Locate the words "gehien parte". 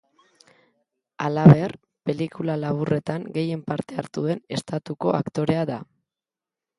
3.35-3.99